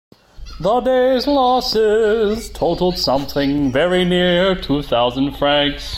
[0.59, 5.89] The day's losses totalled something very near two thousand francs.